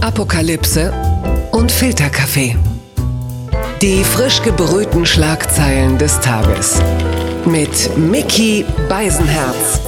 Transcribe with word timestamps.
Apokalypse 0.00 0.92
und 1.50 1.72
Filterkaffee. 1.72 2.56
Die 3.82 4.04
frisch 4.04 4.40
gebrühten 4.42 5.04
Schlagzeilen 5.04 5.98
des 5.98 6.20
Tages. 6.20 6.80
Mit 7.44 7.96
Mickey 7.98 8.64
Beisenherz. 8.88 9.80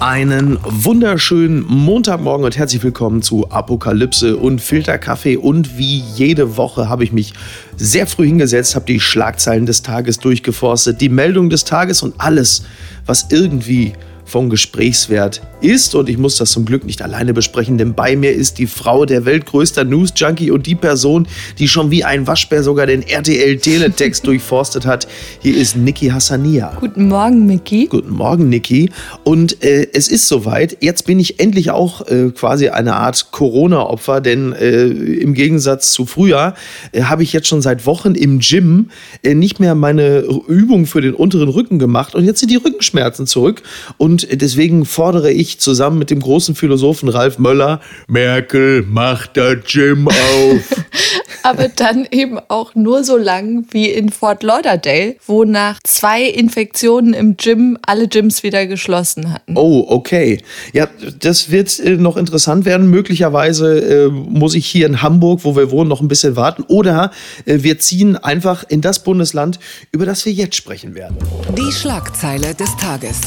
Einen 0.00 0.58
wunderschönen 0.64 1.62
Montagmorgen 1.68 2.46
und 2.46 2.56
herzlich 2.56 2.82
willkommen 2.82 3.20
zu 3.20 3.50
Apokalypse 3.50 4.38
und 4.38 4.62
Filterkaffee. 4.62 5.36
Und 5.36 5.76
wie 5.76 5.98
jede 6.14 6.56
Woche 6.56 6.88
habe 6.88 7.04
ich 7.04 7.12
mich 7.12 7.34
sehr 7.76 8.06
früh 8.06 8.26
hingesetzt, 8.26 8.74
habe 8.74 8.86
die 8.86 8.98
Schlagzeilen 8.98 9.66
des 9.66 9.82
Tages 9.82 10.18
durchgeforstet, 10.18 11.02
die 11.02 11.10
Meldung 11.10 11.50
des 11.50 11.64
Tages 11.64 12.02
und 12.02 12.14
alles, 12.16 12.64
was 13.04 13.26
irgendwie 13.30 13.92
von 14.32 14.48
Gesprächswert 14.48 15.42
ist. 15.60 15.94
Und 15.94 16.08
ich 16.08 16.16
muss 16.16 16.36
das 16.38 16.50
zum 16.50 16.64
Glück 16.64 16.84
nicht 16.84 17.02
alleine 17.02 17.34
besprechen, 17.34 17.76
denn 17.76 17.92
bei 17.92 18.16
mir 18.16 18.32
ist 18.32 18.58
die 18.58 18.66
Frau 18.66 19.04
der 19.04 19.26
weltgrößter 19.26 19.84
News-Junkie 19.84 20.50
und 20.50 20.66
die 20.66 20.74
Person, 20.74 21.28
die 21.58 21.68
schon 21.68 21.90
wie 21.90 22.02
ein 22.02 22.26
Waschbär 22.26 22.62
sogar 22.62 22.86
den 22.86 23.02
RTL-Teletext 23.02 24.26
durchforstet 24.26 24.86
hat. 24.86 25.06
Hier 25.40 25.54
ist 25.54 25.76
Niki 25.76 26.08
Hassania. 26.08 26.78
Guten 26.80 27.08
Morgen, 27.08 27.44
Niki. 27.44 27.86
Guten 27.86 28.14
Morgen, 28.14 28.48
Niki. 28.48 28.90
Und 29.22 29.62
äh, 29.62 29.88
es 29.92 30.08
ist 30.08 30.28
soweit. 30.28 30.78
Jetzt 30.80 31.04
bin 31.04 31.20
ich 31.20 31.38
endlich 31.38 31.70
auch 31.70 32.08
äh, 32.08 32.30
quasi 32.30 32.70
eine 32.70 32.96
Art 32.96 33.32
Corona-Opfer, 33.32 34.22
denn 34.22 34.54
äh, 34.54 34.86
im 34.86 35.34
Gegensatz 35.34 35.92
zu 35.92 36.06
früher 36.06 36.54
äh, 36.92 37.02
habe 37.02 37.22
ich 37.22 37.34
jetzt 37.34 37.48
schon 37.48 37.60
seit 37.60 37.84
Wochen 37.84 38.14
im 38.14 38.38
Gym 38.38 38.88
äh, 39.22 39.34
nicht 39.34 39.60
mehr 39.60 39.74
meine 39.74 40.20
Übung 40.48 40.86
für 40.86 41.02
den 41.02 41.12
unteren 41.12 41.50
Rücken 41.50 41.78
gemacht 41.78 42.14
und 42.14 42.24
jetzt 42.24 42.40
sind 42.40 42.50
die 42.50 42.56
Rückenschmerzen 42.56 43.26
zurück. 43.26 43.62
Und 43.98 44.21
deswegen 44.30 44.84
fordere 44.84 45.30
ich 45.32 45.58
zusammen 45.58 45.98
mit 45.98 46.10
dem 46.10 46.20
großen 46.20 46.54
Philosophen 46.54 47.08
Ralf 47.08 47.38
Möller, 47.38 47.80
Merkel 48.08 48.82
macht 48.82 49.36
das 49.36 49.56
Gym 49.66 50.08
auf. 50.08 50.84
Aber 51.42 51.68
dann 51.68 52.06
eben 52.10 52.38
auch 52.48 52.74
nur 52.74 53.04
so 53.04 53.16
lang 53.16 53.66
wie 53.70 53.90
in 53.90 54.10
Fort 54.10 54.42
Lauderdale, 54.42 55.16
wo 55.26 55.44
nach 55.44 55.80
zwei 55.82 56.22
Infektionen 56.22 57.14
im 57.14 57.36
Gym 57.36 57.78
alle 57.82 58.08
Gyms 58.08 58.42
wieder 58.42 58.66
geschlossen 58.66 59.32
hatten. 59.32 59.56
Oh, 59.56 59.84
okay. 59.88 60.40
Ja, 60.72 60.88
das 61.18 61.50
wird 61.50 61.78
äh, 61.80 61.96
noch 61.96 62.16
interessant 62.16 62.64
werden. 62.64 62.88
Möglicherweise 62.88 64.06
äh, 64.06 64.08
muss 64.08 64.54
ich 64.54 64.66
hier 64.66 64.86
in 64.86 65.02
Hamburg, 65.02 65.40
wo 65.42 65.56
wir 65.56 65.70
wohnen, 65.70 65.88
noch 65.88 66.00
ein 66.00 66.08
bisschen 66.08 66.36
warten. 66.36 66.62
Oder 66.68 67.10
äh, 67.44 67.58
wir 67.62 67.78
ziehen 67.78 68.16
einfach 68.16 68.64
in 68.68 68.80
das 68.80 69.02
Bundesland, 69.02 69.58
über 69.90 70.06
das 70.06 70.24
wir 70.24 70.32
jetzt 70.32 70.56
sprechen 70.56 70.94
werden. 70.94 71.16
Die 71.56 71.72
Schlagzeile 71.72 72.54
des 72.54 72.76
Tages. 72.76 73.20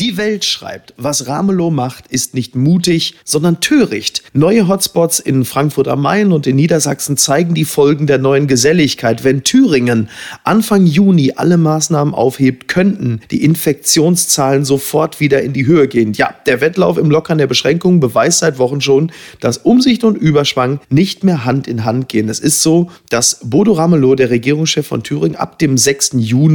Die 0.00 0.16
Welt 0.16 0.44
schreibt, 0.44 0.92
was 0.96 1.28
Ramelow 1.28 1.70
macht, 1.70 2.08
ist 2.08 2.34
nicht 2.34 2.56
mutig, 2.56 3.14
sondern 3.24 3.60
töricht. 3.60 4.22
Neue 4.32 4.66
Hotspots 4.66 5.20
in 5.20 5.44
Frankfurt 5.44 5.86
am 5.86 6.02
Main 6.02 6.32
und 6.32 6.46
in 6.46 6.56
Niedersachsen 6.56 7.16
zeigen 7.16 7.54
die 7.54 7.64
Folgen 7.64 8.06
der 8.06 8.18
neuen 8.18 8.48
Geselligkeit. 8.48 9.22
Wenn 9.22 9.44
Thüringen 9.44 10.08
Anfang 10.42 10.86
Juni 10.86 11.34
alle 11.36 11.58
Maßnahmen 11.58 12.14
aufhebt, 12.14 12.66
könnten 12.66 13.20
die 13.30 13.44
Infektionszahlen 13.44 14.64
sofort 14.64 15.20
wieder 15.20 15.42
in 15.42 15.52
die 15.52 15.66
Höhe 15.66 15.86
gehen. 15.86 16.12
Ja, 16.14 16.34
der 16.46 16.60
Wettlauf 16.60 16.98
im 16.98 17.10
Lockern 17.10 17.38
der 17.38 17.46
Beschränkungen 17.46 18.00
beweist 18.00 18.40
seit 18.40 18.58
Wochen 18.58 18.80
schon, 18.80 19.12
dass 19.40 19.58
Umsicht 19.58 20.02
und 20.02 20.16
Überschwang 20.16 20.80
nicht 20.90 21.22
mehr 21.22 21.44
Hand 21.44 21.68
in 21.68 21.84
Hand 21.84 22.08
gehen. 22.08 22.28
Es 22.28 22.40
ist 22.40 22.62
so, 22.62 22.90
dass 23.10 23.40
Bodo 23.44 23.72
Ramelow, 23.72 24.14
der 24.14 24.30
Regierungschef 24.30 24.86
von 24.86 25.02
Thüringen, 25.02 25.36
ab 25.36 25.58
dem 25.58 25.78
6. 25.78 26.12
Juni 26.16 26.54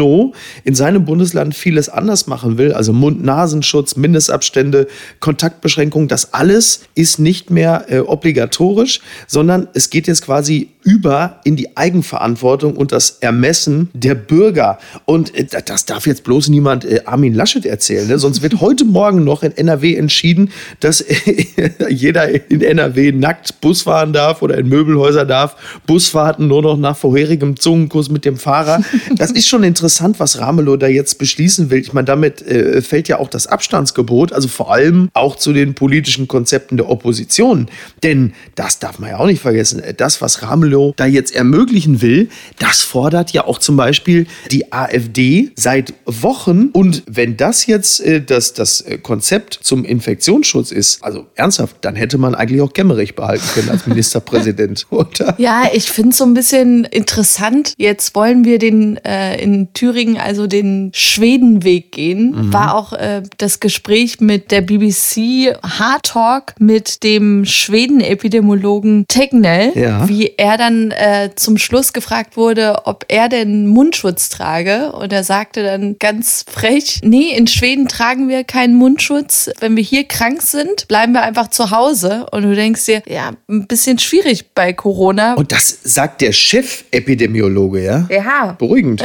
in 0.63 0.75
seinem 0.75 1.05
Bundesland 1.05 1.55
vieles 1.55 1.89
anders 1.89 2.27
machen 2.27 2.57
will, 2.57 2.73
also 2.73 2.93
Mund 2.93 3.23
Nasenschutz, 3.29 3.95
Mindestabstände, 3.95 4.87
Kontaktbeschränkungen, 5.19 6.07
das 6.07 6.33
alles 6.33 6.81
ist 6.95 7.19
nicht 7.19 7.51
mehr 7.51 7.85
äh, 7.87 7.99
obligatorisch, 7.99 9.01
sondern 9.27 9.67
es 9.75 9.91
geht 9.91 10.07
jetzt 10.07 10.23
quasi 10.25 10.69
über 10.81 11.41
in 11.43 11.55
die 11.55 11.77
Eigenverantwortung 11.77 12.75
und 12.75 12.91
das 12.91 13.17
Ermessen 13.19 13.89
der 13.93 14.15
Bürger. 14.15 14.79
Und 15.05 15.35
äh, 15.35 15.45
das 15.45 15.85
darf 15.85 16.07
jetzt 16.07 16.23
bloß 16.23 16.49
niemand 16.49 16.85
äh, 16.85 17.01
Armin 17.05 17.35
Laschet 17.35 17.65
erzählen, 17.65 18.07
ne? 18.07 18.17
sonst 18.17 18.41
wird 18.41 18.61
heute 18.61 18.85
Morgen 18.85 19.23
noch 19.23 19.43
in 19.43 19.55
NRW 19.55 19.95
entschieden, 19.95 20.51
dass 20.79 21.01
äh, 21.01 21.13
jeder 21.89 22.49
in 22.49 22.61
NRW 22.61 23.11
nackt 23.11 23.61
Bus 23.61 23.83
fahren 23.83 24.13
darf 24.13 24.41
oder 24.41 24.57
in 24.57 24.69
Möbelhäuser 24.69 25.25
darf, 25.25 25.55
Busfahrten 25.85 26.47
nur 26.47 26.63
noch 26.63 26.77
nach 26.77 26.97
vorherigem 26.97 27.57
Zungenkuss 27.57 28.09
mit 28.09 28.25
dem 28.25 28.37
Fahrer. 28.37 28.81
Das 29.15 29.31
ist 29.31 29.47
schon 29.47 29.63
interessant, 29.63 30.19
was 30.19 30.39
Ramelow 30.39 30.77
da 30.77 30.87
jetzt 30.87 31.19
beschließen 31.19 31.69
will. 31.69 31.79
Ich 31.79 31.93
meine, 31.93 32.05
damit 32.05 32.41
äh, 32.41 32.81
fällt 32.81 33.07
ja 33.07 33.18
auch 33.19 33.29
das 33.29 33.47
Abstandsgebot, 33.47 34.33
also 34.33 34.47
vor 34.47 34.71
allem 34.71 35.09
auch 35.13 35.35
zu 35.35 35.53
den 35.53 35.73
politischen 35.73 36.27
Konzepten 36.27 36.77
der 36.77 36.89
Opposition. 36.89 37.67
Denn 38.03 38.33
das 38.55 38.79
darf 38.79 38.99
man 38.99 39.11
ja 39.11 39.17
auch 39.19 39.25
nicht 39.25 39.41
vergessen. 39.41 39.81
Das, 39.97 40.21
was 40.21 40.41
Ramelow 40.41 40.93
da 40.95 41.05
jetzt 41.05 41.35
ermöglichen 41.35 42.01
will, 42.01 42.29
das 42.59 42.81
fordert 42.81 43.31
ja 43.31 43.45
auch 43.45 43.59
zum 43.59 43.75
Beispiel 43.77 44.27
die 44.51 44.71
AfD 44.71 45.51
seit 45.55 45.93
Wochen. 46.05 46.69
Und 46.73 47.03
wenn 47.07 47.37
das 47.37 47.65
jetzt 47.65 47.99
äh, 48.01 48.21
das, 48.21 48.53
das 48.53 48.81
äh, 48.81 48.97
Konzept 48.97 49.59
zum 49.61 49.85
Infektionsschutz 49.85 50.71
ist, 50.71 51.03
also 51.03 51.27
ernsthaft, 51.35 51.77
dann 51.81 51.95
hätte 51.95 52.17
man 52.17 52.35
eigentlich 52.35 52.61
auch 52.61 52.73
Kemmerich 52.73 53.15
behalten 53.15 53.45
können 53.53 53.69
als 53.69 53.87
Ministerpräsident, 53.87 54.87
oder? 54.89 55.35
Ja, 55.37 55.69
ich 55.73 55.91
finde 55.91 56.11
es 56.11 56.17
so 56.17 56.25
ein 56.25 56.33
bisschen 56.33 56.85
interessant. 56.85 57.73
Jetzt 57.77 58.15
wollen 58.15 58.43
wir 58.45 58.59
den 58.59 58.97
äh, 58.97 59.41
in 59.41 59.73
Thüringen 59.73 60.17
also 60.17 60.47
den 60.47 60.91
Schwedenweg 60.93 61.91
gehen. 61.91 62.47
Mhm. 62.47 62.53
War 62.53 62.75
auch 62.75 62.93
äh, 62.93 63.08
äh, 63.09 63.21
das 63.37 63.59
Gespräch 63.59 64.19
mit 64.19 64.51
der 64.51 64.61
BBC 64.61 65.55
Hard 65.63 66.03
Talk 66.03 66.53
mit 66.59 67.03
dem 67.03 67.45
Schweden-Epidemiologen 67.45 69.05
Tegnell, 69.07 69.71
ja. 69.75 70.07
wie 70.07 70.33
er 70.37 70.57
dann 70.57 70.91
äh, 70.91 71.31
zum 71.35 71.57
Schluss 71.57 71.93
gefragt 71.93 72.37
wurde, 72.37 72.85
ob 72.85 73.05
er 73.07 73.29
denn 73.29 73.67
Mundschutz 73.67 74.29
trage. 74.29 74.91
Und 74.91 75.11
er 75.13 75.23
sagte 75.23 75.63
dann 75.63 75.97
ganz 75.99 76.45
frech, 76.49 76.99
nee, 77.03 77.31
in 77.35 77.47
Schweden 77.47 77.87
tragen 77.87 78.29
wir 78.29 78.43
keinen 78.43 78.75
Mundschutz. 78.75 79.49
Wenn 79.59 79.75
wir 79.75 79.83
hier 79.83 80.03
krank 80.05 80.41
sind, 80.41 80.87
bleiben 80.87 81.13
wir 81.13 81.23
einfach 81.23 81.49
zu 81.49 81.71
Hause. 81.71 82.25
Und 82.31 82.43
du 82.43 82.55
denkst 82.55 82.85
dir, 82.85 83.01
ja, 83.07 83.31
ein 83.49 83.67
bisschen 83.67 83.99
schwierig 83.99 84.53
bei 84.53 84.73
Corona. 84.73 85.33
Und 85.33 85.51
das 85.51 85.79
sagt 85.83 86.21
der 86.21 86.31
Chef-Epidemiologe, 86.31 87.83
ja? 87.83 88.07
Ja. 88.09 88.55
Beruhigend. 88.57 89.03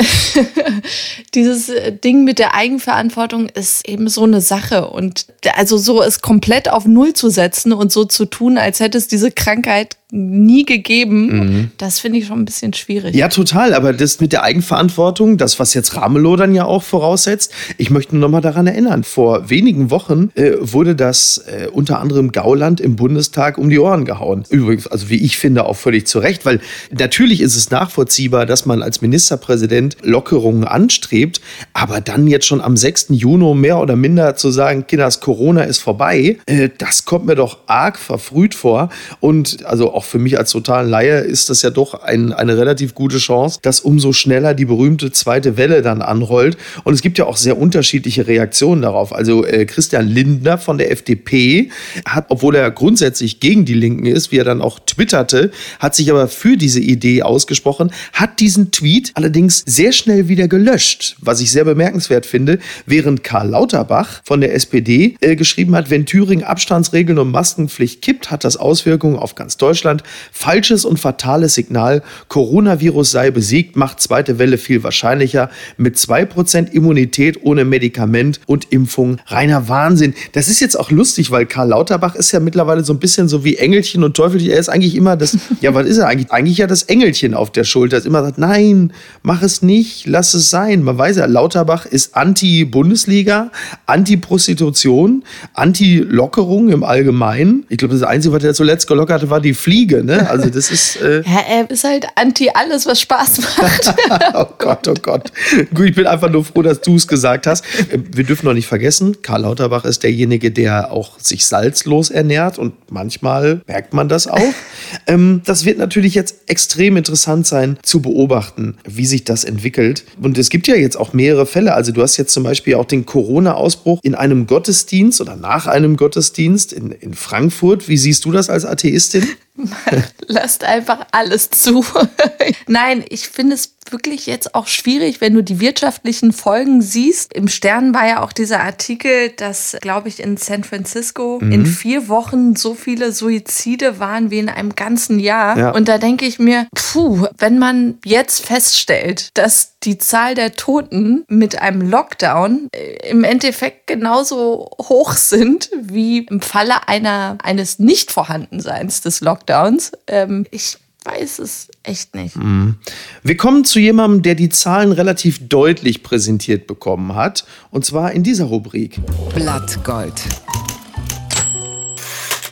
Dieses 1.35 1.71
Ding 2.03 2.25
mit 2.25 2.39
der 2.39 2.55
Eigenverantwortung 2.55 3.49
ist 3.49 3.89
eben 3.95 4.09
so 4.09 4.25
eine 4.25 4.41
Sache. 4.41 4.89
Und 4.89 5.27
also 5.55 5.79
so 5.79 6.03
es 6.03 6.21
komplett 6.21 6.69
auf 6.69 6.85
Null 6.85 7.15
zu 7.15 7.31
setzen 7.31 7.73
und 7.73 7.93
so 7.93 8.05
zu 8.05 8.27
tun, 8.27 8.59
als 8.59 8.81
hätte 8.81 8.99
es 8.99 9.09
diese 9.09 9.31
Krankheit 9.31 9.97
nie 10.15 10.65
gegeben, 10.65 11.27
mhm. 11.27 11.71
das 11.77 11.99
finde 11.99 12.19
ich 12.19 12.27
schon 12.27 12.41
ein 12.41 12.45
bisschen 12.45 12.73
schwierig. 12.73 13.15
Ja, 13.15 13.29
total. 13.29 13.75
Aber 13.75 13.93
das 13.93 14.21
mit 14.21 14.33
der 14.33 14.43
Eigenverantwortung, 14.43 15.37
das, 15.37 15.59
was 15.59 15.75
jetzt 15.75 15.97
Ramelow 15.97 16.37
dann 16.37 16.55
ja 16.55 16.65
auch 16.65 16.83
voraussetzt, 16.83 17.53
ich 17.79 17.91
möchte 17.91 18.15
nur 18.15 18.23
noch 18.23 18.31
mal 18.31 18.41
daran 18.41 18.67
erinnern. 18.67 19.05
Vor 19.05 19.51
wenigen 19.51 19.91
Wochen 19.91 20.31
äh, 20.35 20.53
wurde 20.61 20.95
das 20.95 21.39
äh, 21.47 21.69
unter 21.69 22.01
anderem 22.01 22.33
Gauland 22.33 22.81
im 22.81 22.97
Bundestag 22.97 23.59
um 23.59 23.71
die 23.71 23.79
Ohren 23.79 24.05
gehauen. 24.05 24.45
Übrigens, 24.51 24.87
also 24.87 25.11
wie 25.11 25.23
ich 25.23 25.37
finde, 25.37 25.67
auch 25.67 25.77
völlig 25.77 26.07
zu 26.07 26.21
Recht, 26.21 26.47
weil 26.47 26.61
natürlich 26.91 27.41
ist 27.41 27.57
es 27.57 27.71
nachvollziehbar, 27.71 28.47
dass 28.47 28.67
man 28.67 28.83
als 28.83 29.03
Ministerpräsident 29.03 29.97
Lockerungen 30.03 30.65
anstrebt, 30.65 31.41
aber 31.73 32.01
dann 32.01 32.27
jetzt 32.29 32.47
schon 32.47 32.61
am 32.61 32.77
6. 32.77 33.07
Juni 33.11 33.35
mehr 33.55 33.81
oder 33.81 33.97
minder 33.97 34.37
zu 34.37 34.51
sagen, 34.51 34.87
Kinders, 34.87 35.21
Corona 35.21 35.63
ist 35.63 35.79
vorbei, 35.79 36.39
äh, 36.47 36.69
das 36.79 37.05
kommt 37.05 37.27
mir 37.27 37.35
doch 37.35 37.59
arg 37.67 37.99
verfrüht 37.99 38.55
vor. 38.55 38.91
Und 39.21 39.65
also 39.67 39.93
auch 39.93 40.04
für 40.07 40.19
mich 40.19 40.39
als 40.39 40.51
totalen 40.51 40.89
Laie 40.89 41.21
ist 41.21 41.51
das 41.51 41.63
ja 41.63 41.71
doch 41.71 41.95
ein, 41.95 42.33
eine 42.33 42.57
relativ 42.57 42.95
gute 42.95 43.19
Chance, 43.19 43.59
dass 43.63 43.81
umso 43.81 44.13
schneller 44.13 44.55
die 44.55 44.65
berühmte 44.65 45.13
zweite 45.13 45.57
Welle 45.57 45.83
dann 45.83 46.03
anrollt. 46.03 46.57
Und 46.85 46.95
es 46.95 47.03
gibt 47.03 47.19
ja 47.19 47.27
auch 47.27 47.37
sehr 47.37 47.59
unterschiedliche 47.59 48.27
Reaktionen 48.27 48.83
darauf. 48.83 49.15
Also 49.15 49.45
äh, 49.45 49.67
Christian 49.67 50.09
Lindner 50.09 50.59
von 50.59 50.79
der 50.79 50.91
FDP 50.91 51.71
hat, 52.07 52.27
obwohl 52.29 52.57
er 52.57 52.71
grundsätzlich 52.71 53.41
gegen 53.41 53.65
die 53.65 53.75
Linken 53.75 54.07
ist, 54.07 54.33
wie 54.33 54.39
er 54.39 54.45
dann 54.45 54.63
auch 54.63 54.79
twitterte, 54.79 55.51
hat 55.79 55.95
sich 55.95 56.11
aber 56.11 56.29
für 56.29 56.57
diese 56.57 56.81
Idee 56.81 57.23
ausgesprochen, 57.23 57.93
hat 58.13 58.41
diesen 58.41 58.71
Tweet 58.71 59.13
allerdings 59.15 59.63
sehr 59.67 59.93
schnell 59.93 60.29
wieder 60.29 60.49
gelöscht, 60.49 61.17
was 61.21 61.41
ich 61.41 61.51
sehr 61.51 61.65
bemerkenswert 61.65 62.27
finde, 62.27 62.59
während 62.87 63.25
Karl 63.25 63.49
Lauterbach 63.49 64.23
von 64.25 64.41
der 64.41 64.55
SPD 64.55 65.17
äh, 65.21 65.37
geschrieben 65.37 65.75
hat, 65.75 65.91
wenn 65.91 66.07
Thüringen 66.07 66.45
Abstandsregeln 66.45 67.19
und 67.19 67.31
Maskenpflicht 67.31 68.03
kippt, 68.03 68.31
hat 68.31 68.45
das 68.45 68.57
Auswirkungen 68.57 69.17
auf 69.17 69.35
ganz 69.35 69.57
Deutschland 69.57 69.94
Deutschland. 69.95 70.03
Falsches 70.33 70.85
und 70.85 70.99
fatales 70.99 71.55
Signal. 71.55 72.03
Coronavirus 72.29 73.11
sei 73.11 73.31
besiegt, 73.31 73.77
macht 73.77 74.01
zweite 74.01 74.39
Welle 74.39 74.59
viel 74.59 74.83
wahrscheinlicher. 74.83 75.51
Mit 75.77 75.97
2% 75.97 76.71
Immunität 76.71 77.41
ohne 77.43 77.65
Medikament 77.65 78.41
und 78.47 78.73
Impfung. 78.73 79.19
Reiner 79.27 79.69
Wahnsinn. 79.69 80.15
Das 80.33 80.49
ist 80.49 80.61
jetzt 80.61 80.79
auch 80.79 80.91
lustig, 80.91 81.31
weil 81.31 81.47
Karl 81.47 81.69
Lauterbach 81.69 82.15
ist 82.15 82.33
ja 82.33 82.41
mittlerweile 82.41 82.85
so 82.85 82.93
ein 82.93 82.99
bisschen 82.99 83.29
so 83.29 83.45
wie 83.45 83.57
Engelchen 83.57 84.05
und 84.05 84.17
Teufelchen. 84.17 84.51
Er 84.51 84.59
ist 84.59 84.69
eigentlich 84.69 84.95
immer 84.95 85.17
das, 85.17 85.37
ja, 85.61 85.75
was 85.75 85.87
ist 85.87 85.99
er 85.99 86.09
eigentlich? 86.09 86.31
Eigentlich 86.31 86.59
ja 86.59 86.67
das 86.67 86.83
Engelchen 86.85 87.35
auf 87.35 87.51
der 87.51 87.65
Schulter. 87.65 87.97
Das 87.97 88.07
immer 88.07 88.23
sagt, 88.23 88.39
nein, 88.39 88.93
mach 89.23 89.43
es 89.43 89.63
nicht, 89.63 90.07
lass 90.07 90.35
es 90.35 90.51
sein. 90.51 90.83
Man 90.83 90.99
weiß 90.99 91.17
ja, 91.17 91.27
Lauterbach 91.27 91.87
ist 91.87 92.17
Anti-Bundesliga, 92.17 93.51
Anti-Prostitution, 93.87 95.25
Anti-Lockerung 95.55 96.69
im 96.69 96.83
Allgemeinen. 96.83 97.65
Ich 97.69 97.79
glaube, 97.79 97.95
das 97.95 98.03
Einzige, 98.03 98.35
was 98.35 98.45
er 98.45 98.55
zuletzt 98.55 98.87
gelockert 98.87 99.23
hat, 99.23 99.31
war 99.31 99.41
die 99.41 99.55
Fliege. 99.55 99.74
Ne? 99.83 100.29
Also 100.29 100.49
das 100.49 100.71
ist... 100.71 100.97
Äh 100.97 101.23
ja, 101.27 101.41
er 101.49 101.71
ist 101.71 101.85
halt 101.85 102.07
anti 102.15 102.51
alles, 102.53 102.87
was 102.87 103.01
Spaß 103.01 103.41
macht. 103.59 103.95
oh 104.35 104.47
Gott, 104.59 104.87
oh 104.89 104.95
Gott. 105.01 105.33
Gut, 105.75 105.87
ich 105.87 105.95
bin 105.95 106.07
einfach 106.07 106.31
nur 106.31 106.45
froh, 106.45 106.63
dass 106.63 106.81
du 106.81 106.97
es 106.97 107.09
gesagt 107.09 107.47
hast. 107.47 107.65
Äh, 107.91 107.99
wir 108.13 108.25
dürfen 108.25 108.47
noch 108.47 108.55
nicht 108.55 108.67
vergessen, 108.67 109.23
Karl 109.23 109.43
Lauterbach 109.43 109.85
ist 109.85 110.03
derjenige, 110.03 110.51
der 110.51 110.93
auch 110.93 111.19
sich 111.19 111.47
salzlos 111.47 112.11
ernährt 112.11 112.59
und 112.59 112.75
manchmal 112.91 113.63
merkt 113.67 113.93
man 113.95 114.09
das 114.09 114.27
auch. 114.27 114.41
ähm, 115.07 115.43
das 115.45 115.65
wird 115.65 115.79
natürlich 115.79 116.15
jetzt 116.15 116.37
extrem 116.47 116.97
interessant 116.97 117.47
sein 117.47 117.79
zu 117.83 118.01
beobachten, 118.01 118.77
wie 118.85 119.07
sich 119.07 119.25
das 119.25 119.45
entwickelt. 119.45 120.05
Und 120.21 120.39
es 120.39 120.51
gibt 120.51 120.69
ja 120.69 120.77
jetzt 120.77 120.97
auch 120.97 121.13
mehrere 121.13 121.47
Fälle. 121.47 121.75
Also 121.75 121.93
du 121.93 122.03
hast 122.03 122.17
jetzt 122.17 122.33
zum 122.33 122.45
Beispiel 122.45 122.75
auch 122.75 122.85
den 122.85 123.07
Corona-Ausbruch 123.07 124.01
in 124.03 124.15
einem 124.15 124.47
Gottesdienst 124.47 125.21
oder 125.21 125.37
nach 125.37 125.67
einem 125.67 125.97
Gottesdienst 125.97 126.73
in, 126.73 126.91
in 126.91 127.15
Frankfurt. 127.15 127.89
Wie 127.89 127.97
siehst 127.97 128.25
du 128.25 128.33
das 128.33 128.51
als 128.51 128.65
Atheistin? 128.65 129.27
Lasst 130.27 130.65
einfach 130.65 131.07
alles 131.13 131.51
zu. 131.51 131.85
Nein, 132.67 133.05
ich 133.09 133.29
finde 133.29 133.55
es 133.55 133.74
wirklich 133.93 134.27
jetzt 134.27 134.55
auch 134.55 134.67
schwierig, 134.67 135.21
wenn 135.21 135.35
du 135.35 135.43
die 135.43 135.61
wirtschaftlichen 135.61 136.33
Folgen 136.33 136.83
siehst. 136.83 137.33
Im 137.33 137.49
Stern 137.49 137.95
war 137.95 138.07
ja 138.07 138.23
auch 138.23 138.33
dieser 138.33 138.61
Artikel, 138.61 139.31
dass, 139.31 139.77
glaube 139.81 140.09
ich, 140.09 140.21
in 140.21 140.37
San 140.37 140.65
Francisco 140.65 141.39
mhm. 141.41 141.53
in 141.53 141.67
vier 141.67 142.09
Wochen 142.09 142.57
so 142.57 142.75
viele 142.75 143.13
Suizide 143.13 143.99
waren 143.99 144.31
wie 144.31 144.39
in 144.39 144.49
einem 144.49 144.75
ganzen 144.75 145.19
Jahr. 145.19 145.59
Ja. 145.59 145.71
Und 145.71 145.89
da 145.89 145.99
denke 145.99 146.27
ich 146.27 146.39
mir, 146.39 146.67
puh, 146.75 147.27
wenn 147.39 147.59
man 147.59 147.99
jetzt 148.05 148.45
feststellt, 148.45 149.31
dass 149.35 149.75
die 149.83 149.99
Zahl 149.99 150.35
der 150.35 150.55
Toten 150.55 151.25
mit 151.29 151.61
einem 151.61 151.83
Lockdown 151.83 152.69
äh, 152.73 153.11
im 153.11 153.25
Endeffekt 153.25 153.87
genauso 153.87 154.71
hoch 154.81 155.13
sind 155.13 155.71
wie 155.81 156.19
im 156.19 156.41
Falle 156.41 156.89
einer, 156.89 157.39
eines 157.43 157.79
Nicht-Vorhandenseins 157.79 159.03
des 159.03 159.21
Lockdowns. 159.21 159.93
Ähm, 160.07 160.47
ich 160.51 160.79
weiß 161.05 161.39
es 161.39 161.69
echt 161.83 162.15
nicht. 162.15 162.37
Mhm. 162.37 162.77
Wir 163.23 163.37
kommen 163.37 163.65
zu 163.65 163.79
jemandem, 163.79 164.23
der 164.23 164.35
die 164.35 164.49
Zahlen 164.49 164.93
relativ 164.93 165.49
deutlich 165.49 166.03
präsentiert 166.03 166.67
bekommen 166.67 167.15
hat. 167.15 167.45
Und 167.71 167.85
zwar 167.85 168.13
in 168.13 168.23
dieser 168.23 168.47
Rubrik. 168.47 168.99
Blattgold. 169.35 170.15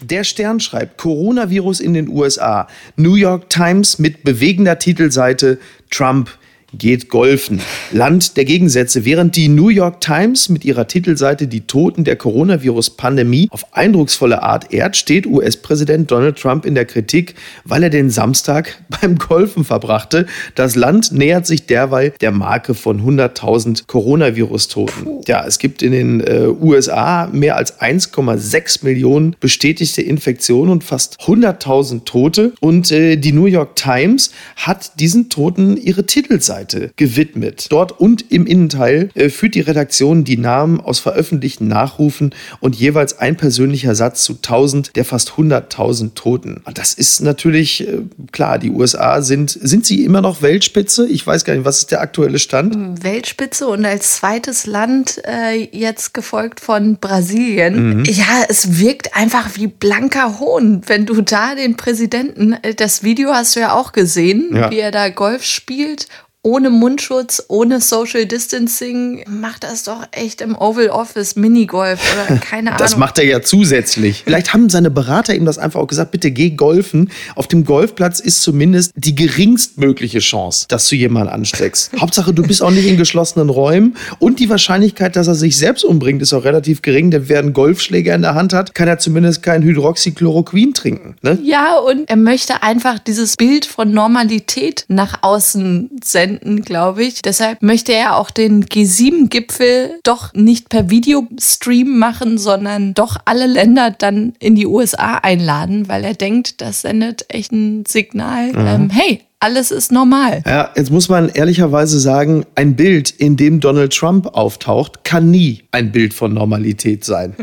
Der 0.02 0.24
Stern 0.24 0.60
schreibt 0.60 0.98
Coronavirus 0.98 1.80
in 1.80 1.94
den 1.94 2.08
USA. 2.08 2.68
New 2.96 3.14
York 3.14 3.48
Times 3.48 3.98
mit 3.98 4.24
bewegender 4.24 4.78
Titelseite 4.78 5.58
Trump 5.90 6.30
geht 6.72 7.08
golfen. 7.08 7.60
Land 7.90 8.36
der 8.36 8.44
Gegensätze. 8.44 9.04
Während 9.04 9.36
die 9.36 9.48
New 9.48 9.68
York 9.68 10.00
Times 10.00 10.48
mit 10.48 10.64
ihrer 10.64 10.86
Titelseite 10.86 11.46
die 11.46 11.62
Toten 11.62 12.04
der 12.04 12.16
Coronavirus-Pandemie 12.16 13.48
auf 13.50 13.64
eindrucksvolle 13.72 14.42
Art 14.42 14.72
ehrt, 14.72 14.96
steht 14.96 15.26
US-Präsident 15.26 16.10
Donald 16.10 16.38
Trump 16.38 16.64
in 16.64 16.74
der 16.74 16.84
Kritik, 16.84 17.34
weil 17.64 17.82
er 17.82 17.90
den 17.90 18.10
Samstag 18.10 18.82
beim 19.00 19.16
Golfen 19.16 19.64
verbrachte. 19.64 20.26
Das 20.54 20.74
Land 20.74 21.12
nähert 21.12 21.46
sich 21.46 21.66
derweil 21.66 22.12
der 22.20 22.30
Marke 22.30 22.74
von 22.74 23.02
100.000 23.02 23.86
Coronavirus-Toten. 23.86 25.22
Ja, 25.26 25.44
es 25.46 25.58
gibt 25.58 25.82
in 25.82 25.92
den 25.92 26.20
äh, 26.20 26.48
USA 26.48 27.28
mehr 27.32 27.56
als 27.56 27.80
1,6 27.80 28.84
Millionen 28.84 29.36
bestätigte 29.40 30.02
Infektionen 30.02 30.70
und 30.70 30.84
fast 30.84 31.20
100.000 31.20 32.04
Tote. 32.04 32.52
Und 32.60 32.90
äh, 32.90 33.16
die 33.16 33.32
New 33.32 33.46
York 33.46 33.76
Times 33.76 34.30
hat 34.56 34.98
diesen 34.98 35.28
Toten 35.28 35.76
ihre 35.76 36.06
Titelseite 36.06 36.61
Webseite 36.62 36.92
gewidmet. 36.96 37.66
Dort 37.70 37.92
und 38.00 38.30
im 38.30 38.46
Innenteil 38.46 39.10
äh, 39.14 39.28
führt 39.28 39.54
die 39.54 39.60
Redaktion 39.60 40.24
die 40.24 40.36
Namen 40.36 40.80
aus 40.80 41.00
veröffentlichten 41.00 41.68
Nachrufen 41.68 42.34
und 42.60 42.76
jeweils 42.76 43.18
ein 43.18 43.36
persönlicher 43.36 43.94
Satz 43.94 44.24
zu 44.24 44.34
1000 44.34 44.96
der 44.96 45.04
fast 45.04 45.32
100.000 45.32 46.14
Toten. 46.14 46.62
Und 46.64 46.78
das 46.78 46.94
ist 46.94 47.20
natürlich 47.20 47.86
äh, 47.86 47.98
klar, 48.30 48.58
die 48.58 48.70
USA 48.70 49.22
sind, 49.22 49.50
sind 49.50 49.86
sie 49.86 50.04
immer 50.04 50.20
noch 50.20 50.42
Weltspitze? 50.42 51.08
Ich 51.08 51.26
weiß 51.26 51.44
gar 51.44 51.54
nicht, 51.54 51.64
was 51.64 51.78
ist 51.78 51.90
der 51.90 52.00
aktuelle 52.00 52.38
Stand? 52.38 52.74
Hm, 52.74 53.02
Weltspitze 53.02 53.66
und 53.66 53.84
als 53.84 54.16
zweites 54.16 54.66
Land 54.66 55.20
äh, 55.24 55.68
jetzt 55.72 56.14
gefolgt 56.14 56.60
von 56.60 56.96
Brasilien. 56.96 57.98
Mhm. 57.98 58.04
Ja, 58.04 58.44
es 58.48 58.78
wirkt 58.78 59.16
einfach 59.16 59.56
wie 59.56 59.66
blanker 59.66 60.38
Hohn, 60.38 60.82
wenn 60.86 61.06
du 61.06 61.22
da 61.22 61.54
den 61.54 61.76
Präsidenten, 61.76 62.54
äh, 62.62 62.74
das 62.74 63.02
Video 63.02 63.32
hast 63.32 63.56
du 63.56 63.60
ja 63.60 63.74
auch 63.74 63.92
gesehen, 63.92 64.50
ja. 64.54 64.70
wie 64.70 64.78
er 64.78 64.90
da 64.90 65.08
Golf 65.08 65.44
spielt 65.44 66.06
ohne 66.44 66.70
Mundschutz, 66.70 67.44
ohne 67.46 67.80
Social 67.80 68.26
Distancing, 68.26 69.24
macht 69.28 69.62
das 69.62 69.84
doch 69.84 70.02
echt 70.10 70.40
im 70.40 70.56
Oval 70.56 70.88
Office 70.88 71.36
Minigolf 71.36 72.00
oder 72.12 72.36
keine 72.40 72.70
Ahnung. 72.70 72.78
Das 72.78 72.96
macht 72.96 73.18
er 73.18 73.24
ja 73.24 73.42
zusätzlich. 73.42 74.22
Vielleicht 74.24 74.52
haben 74.52 74.68
seine 74.68 74.90
Berater 74.90 75.36
ihm 75.36 75.44
das 75.44 75.58
einfach 75.58 75.78
auch 75.78 75.86
gesagt, 75.86 76.10
bitte 76.10 76.32
geh 76.32 76.50
golfen. 76.50 77.10
Auf 77.36 77.46
dem 77.46 77.64
Golfplatz 77.64 78.18
ist 78.18 78.42
zumindest 78.42 78.92
die 78.96 79.14
geringstmögliche 79.14 80.18
Chance, 80.18 80.66
dass 80.66 80.88
du 80.88 80.96
jemanden 80.96 81.32
ansteckst. 81.32 81.92
Hauptsache, 82.00 82.34
du 82.34 82.42
bist 82.42 82.60
auch 82.60 82.72
nicht 82.72 82.88
in 82.88 82.96
geschlossenen 82.96 83.48
Räumen 83.48 83.96
und 84.18 84.40
die 84.40 84.50
Wahrscheinlichkeit, 84.50 85.14
dass 85.14 85.28
er 85.28 85.36
sich 85.36 85.56
selbst 85.56 85.84
umbringt, 85.84 86.22
ist 86.22 86.32
auch 86.32 86.44
relativ 86.44 86.82
gering, 86.82 87.12
denn 87.12 87.28
wer 87.28 87.38
einen 87.38 87.52
Golfschläger 87.52 88.16
in 88.16 88.22
der 88.22 88.34
Hand 88.34 88.52
hat, 88.52 88.74
kann 88.74 88.88
er 88.88 88.98
zumindest 88.98 89.44
kein 89.44 89.62
Hydroxychloroquin 89.62 90.74
trinken. 90.74 91.14
Ne? 91.22 91.38
Ja, 91.44 91.76
und 91.76 92.10
er 92.10 92.16
möchte 92.16 92.64
einfach 92.64 92.98
dieses 92.98 93.36
Bild 93.36 93.64
von 93.64 93.92
Normalität 93.92 94.86
nach 94.88 95.22
außen 95.22 95.90
senden 96.02 96.31
Präsidenten, 96.32 96.62
glaube 96.62 97.04
ich. 97.04 97.22
Deshalb 97.22 97.62
möchte 97.62 97.92
er 97.92 98.16
auch 98.16 98.30
den 98.30 98.64
G7-Gipfel 98.64 100.00
doch 100.02 100.32
nicht 100.34 100.68
per 100.68 100.90
Videostream 100.90 101.98
machen, 101.98 102.38
sondern 102.38 102.94
doch 102.94 103.16
alle 103.24 103.46
Länder 103.46 103.94
dann 103.96 104.34
in 104.38 104.54
die 104.54 104.66
USA 104.66 105.18
einladen, 105.18 105.88
weil 105.88 106.04
er 106.04 106.14
denkt, 106.14 106.60
das 106.60 106.82
sendet 106.82 107.26
echt 107.28 107.52
ein 107.52 107.84
Signal. 107.86 108.52
Mhm. 108.52 108.66
Ähm, 108.66 108.90
hey, 108.90 109.20
alles 109.40 109.70
ist 109.70 109.90
normal. 109.90 110.42
Ja, 110.46 110.70
jetzt 110.76 110.90
muss 110.90 111.08
man 111.08 111.28
ehrlicherweise 111.28 111.98
sagen, 111.98 112.44
ein 112.54 112.76
Bild, 112.76 113.10
in 113.10 113.36
dem 113.36 113.60
Donald 113.60 113.92
Trump 113.92 114.26
auftaucht, 114.28 115.04
kann 115.04 115.30
nie 115.30 115.64
ein 115.72 115.90
Bild 115.90 116.14
von 116.14 116.32
Normalität 116.32 117.04
sein. 117.04 117.34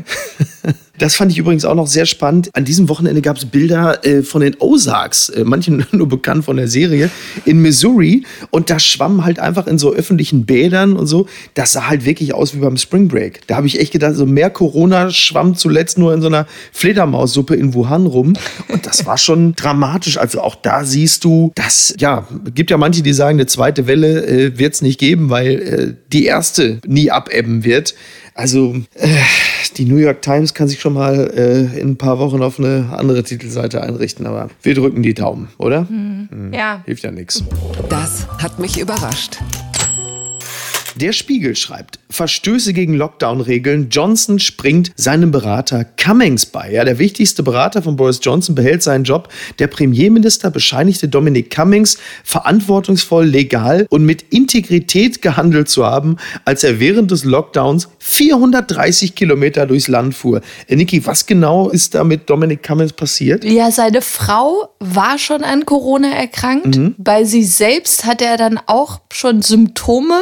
Das 1.00 1.16
fand 1.16 1.32
ich 1.32 1.38
übrigens 1.38 1.66
auch 1.66 1.76
noch 1.76 1.88
sehr 1.88 2.06
spannend. 2.06 2.50
An 2.54 2.66
diesem 2.66 2.90
Wochenende 2.90 3.22
gab 3.22 3.38
es 3.38 3.46
Bilder 3.46 4.06
äh, 4.06 4.22
von 4.22 4.42
den 4.42 4.56
Ozarks, 4.60 5.30
äh, 5.30 5.44
manchen 5.44 5.86
nur 5.92 6.08
bekannt 6.08 6.46
von 6.46 6.58
der 6.58 6.68
Serie, 6.68 7.10
in 7.46 7.62
Missouri. 7.62 8.26
Und 8.52 8.70
da 8.70 8.80
schwammen 8.80 9.24
halt 9.24 9.40
einfach 9.40 9.66
in 9.66 9.78
so 9.78 9.94
öffentlichen 9.94 10.46
Bädern 10.46 10.94
und 10.94 11.08
so. 11.08 11.28
Das 11.54 11.72
sah 11.72 11.88
halt 11.88 12.06
wirklich 12.06 12.34
aus 12.34 12.54
wie 12.54 12.60
beim 12.60 12.78
Spring 12.78 13.08
Break. 13.08 13.48
Da 13.48 13.56
habe 13.56 13.68
ich 13.68 13.80
echt 13.80 13.94
gedacht, 13.94 14.16
so 14.16 14.26
mehr 14.26 14.50
Corona 14.50 15.10
schwamm 15.10 15.56
zuletzt 15.56 15.98
nur 15.98 16.14
in 16.14 16.22
so 16.22 16.28
einer 16.28 16.46
Fledermaussuppe 16.74 17.56
in 17.56 17.74
Wuhan 17.74 18.06
rum. 18.06 18.34
Und 18.68 18.86
das 18.86 19.06
war 19.06 19.18
schon 19.18 19.56
dramatisch. 19.56 20.18
Also 20.18 20.42
auch 20.42 20.56
da 20.56 20.84
siehst 20.84 21.24
du, 21.24 21.52
dass, 21.56 21.96
ja, 21.98 22.28
gibt 22.54 22.72
ja 22.72 22.78
manche, 22.78 23.02
die 23.02 23.14
sagen, 23.14 23.38
eine 23.38 23.48
zweite 23.48 23.88
Welle 23.88 24.26
äh, 24.28 24.58
wird 24.58 24.74
es 24.74 24.82
nicht 24.82 25.00
geben, 25.00 25.30
weil 25.30 25.48
äh, 25.48 25.94
die 26.12 26.26
erste 26.26 26.82
nie 26.86 27.10
abebben 27.10 27.64
wird. 27.64 27.96
Also 28.34 28.76
äh, 28.96 29.08
die 29.78 29.86
New 29.86 29.98
York 29.98 30.22
Times 30.22 30.54
kann 30.54 30.68
sich 30.68 30.80
schon 30.80 30.94
mal 30.94 31.32
äh, 31.36 31.80
in 31.80 31.92
ein 31.92 31.98
paar 31.98 32.20
Wochen 32.20 32.42
auf 32.42 32.60
eine 32.60 32.90
andere 32.92 33.24
Titelseite 33.24 33.82
einrichten, 33.82 34.26
aber 34.26 34.50
wir 34.62 34.76
drücken 34.76 35.04
die 35.04 35.14
Daumen, 35.14 35.50
oder? 35.58 35.82
Mhm. 35.90 36.30
Mhm. 36.32 36.54
Ja. 36.54 36.82
Hilft 36.86 37.04
ja 37.04 37.12
nichts. 37.12 37.44
Das 37.90 38.28
hat 38.42 38.60
mich 38.60 38.80
überrascht. 38.80 39.38
Der 40.96 41.14
Spiegel 41.14 41.56
schreibt, 41.56 41.99
Verstöße 42.12 42.74
gegen 42.74 42.96
Lockdown-Regeln. 42.96 43.90
Johnson 43.92 44.40
springt 44.40 44.92
seinem 44.96 45.30
Berater 45.30 45.84
Cummings 45.84 46.48
bei. 46.48 46.72
Ja, 46.72 46.84
der 46.84 46.98
wichtigste 46.98 47.44
Berater 47.44 47.84
von 47.84 47.98
Boris 47.98 48.20
Johnson 48.24 48.56
behält 48.56 48.82
seinen 48.82 49.04
Job. 49.04 49.30
Der 49.60 49.68
Premierminister 49.68 50.50
bescheinigte 50.50 51.08
Dominic 51.08 51.54
Cummings, 51.54 52.00
verantwortungsvoll, 52.24 53.26
legal 53.26 53.86
und 53.90 54.06
mit 54.06 54.24
Integrität 54.32 55.22
gehandelt 55.22 55.70
zu 55.70 55.86
haben, 55.86 56.18
als 56.46 56.64
er 56.64 56.80
während 56.80 57.12
des 57.12 57.26
Lockdowns 57.26 57.90
430 58.00 59.14
Kilometer 59.14 59.68
durchs 59.68 59.88
Land 59.88 60.16
fuhr. 60.16 60.42
Äh, 60.68 60.78
Niki, 60.78 61.06
was 61.06 61.28
genau 61.28 61.70
ist 61.70 61.94
da 61.94 62.04
mit 62.04 62.28
Dominic 62.28 62.64
Cummings 62.64 62.94
passiert? 62.94 63.44
Ja, 63.44 63.70
seine 63.70 64.02
Frau 64.02 64.74
war 64.80 65.20
schon 65.20 65.44
an 65.44 65.66
Corona 65.66 66.10
erkrankt. 66.10 66.76
Mhm. 66.76 66.96
Bei 66.98 67.24
sie 67.24 67.44
selbst 67.44 68.06
hat 68.06 68.24
er 68.24 68.38
dann 68.38 68.60
auch 68.66 69.02
schon 69.12 69.44
Symptome. 69.44 70.22